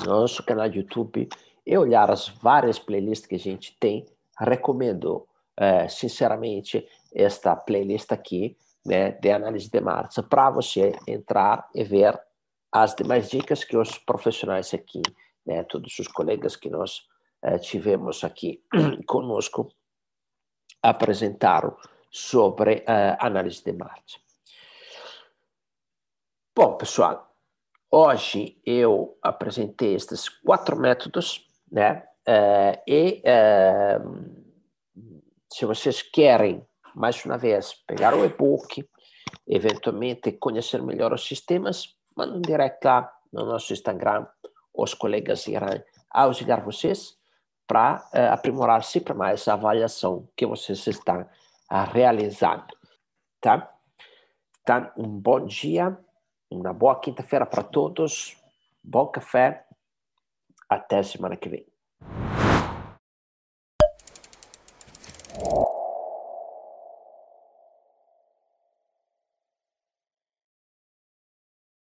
no 0.00 0.20
nosso 0.20 0.42
canal 0.44 0.68
YouTube 0.68 1.28
e 1.66 1.76
olhar 1.76 2.10
as 2.10 2.28
várias 2.28 2.78
playlists 2.78 3.26
que 3.26 3.34
a 3.34 3.38
gente 3.38 3.76
tem 3.80 4.06
recomendo 4.38 5.26
eh, 5.58 5.88
sinceramente 5.88 6.86
esta 7.12 7.56
playlist 7.56 8.12
aqui 8.12 8.56
né, 8.86 9.10
de 9.10 9.30
análise 9.30 9.68
de 9.68 9.80
marcha 9.80 10.22
para 10.22 10.50
você 10.50 10.92
entrar 11.06 11.68
e 11.74 11.82
ver 11.82 12.18
as 12.72 12.94
demais 12.94 13.28
dicas 13.28 13.64
que 13.64 13.76
os 13.76 13.98
profissionais 13.98 14.72
aqui, 14.72 15.02
né, 15.48 15.64
todos 15.64 15.98
os 15.98 16.06
colegas 16.06 16.54
que 16.56 16.68
nós 16.68 17.06
eh, 17.42 17.58
tivemos 17.58 18.22
aqui 18.22 18.62
conosco 19.06 19.72
apresentaram 20.82 21.74
sobre 22.10 22.84
eh, 22.86 23.16
análise 23.18 23.64
de 23.64 23.72
marcha. 23.72 24.20
Bom, 26.54 26.76
pessoal, 26.76 27.34
hoje 27.90 28.60
eu 28.66 29.16
apresentei 29.22 29.94
estes 29.94 30.28
quatro 30.28 30.78
métodos, 30.78 31.48
né? 31.70 32.04
Uh, 32.28 32.76
e 32.86 33.22
uh, 33.24 34.48
se 35.50 35.64
vocês 35.64 36.02
querem, 36.02 36.62
mais 36.94 37.24
uma 37.24 37.38
vez, 37.38 37.72
pegar 37.86 38.12
o 38.12 38.22
e-book, 38.22 38.86
eventualmente 39.46 40.32
conhecer 40.32 40.82
melhor 40.82 41.14
os 41.14 41.24
sistemas, 41.24 41.96
mandem 42.14 42.36
um 42.36 42.42
direct 42.42 42.84
lá 42.84 43.10
no 43.32 43.46
nosso 43.46 43.72
Instagram. 43.72 44.26
Os 44.78 44.94
colegas 44.94 45.48
irão 45.48 45.82
auxiliar 46.08 46.64
vocês 46.64 47.18
para 47.66 48.08
uh, 48.14 48.32
aprimorar 48.32 48.84
sempre 48.84 49.12
mais 49.12 49.48
a 49.48 49.54
avaliação 49.54 50.28
que 50.36 50.46
vocês 50.46 50.86
estão 50.86 51.28
realizando. 51.92 52.72
Tá? 53.40 53.70
Então, 54.62 54.90
um 54.96 55.08
bom 55.08 55.44
dia, 55.44 55.98
uma 56.48 56.72
boa 56.72 56.98
quinta-feira 57.00 57.44
para 57.44 57.64
todos, 57.64 58.36
bom 58.82 59.08
café, 59.08 59.66
até 60.68 61.02
semana 61.02 61.36
que 61.36 61.48
vem. 61.48 61.66